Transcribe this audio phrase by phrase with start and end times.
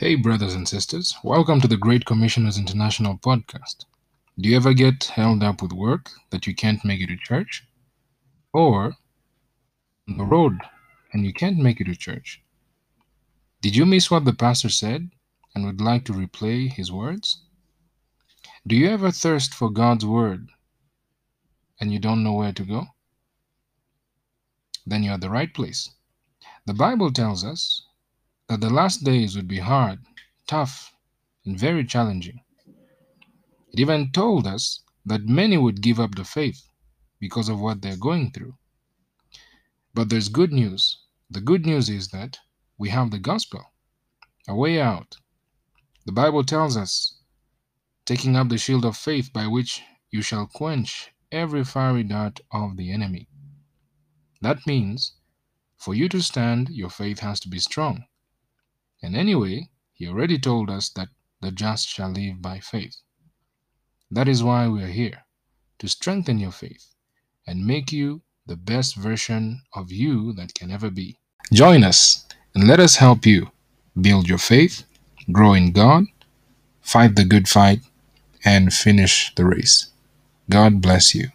[0.00, 3.84] Hey, brothers and sisters, welcome to the Great Commissioners International podcast.
[4.38, 7.64] Do you ever get held up with work that you can't make it to church?
[8.52, 8.92] Or
[10.08, 10.60] on the road
[11.12, 12.40] and you can't make it to church?
[13.60, 15.10] Did you miss what the pastor said
[15.56, 17.42] and would like to replay his words?
[18.68, 20.48] Do you ever thirst for God's word
[21.80, 22.86] and you don't know where to go?
[24.86, 25.90] Then you're at the right place.
[26.66, 27.82] The Bible tells us
[28.48, 29.98] that the last days would be hard,
[30.46, 30.92] tough,
[31.44, 32.40] and very challenging.
[33.72, 36.62] It even told us that many would give up the faith
[37.20, 38.54] because of what they're going through.
[39.94, 40.98] But there's good news.
[41.30, 42.38] The good news is that
[42.78, 43.64] we have the gospel,
[44.48, 45.16] a way out.
[46.06, 47.20] The Bible tells us,
[48.06, 52.78] taking up the shield of faith by which you shall quench every fiery dart of
[52.78, 53.28] the enemy.
[54.40, 55.12] That means
[55.76, 58.04] for you to stand, your faith has to be strong.
[59.02, 61.08] And anyway, he already told us that
[61.40, 62.96] the just shall live by faith.
[64.10, 65.24] That is why we are here
[65.78, 66.94] to strengthen your faith
[67.46, 71.18] and make you the best version of you that can ever be.
[71.52, 73.50] Join us and let us help you
[74.00, 74.84] build your faith,
[75.30, 76.04] grow in God,
[76.80, 77.80] fight the good fight,
[78.44, 79.88] and finish the race.
[80.48, 81.28] God bless you.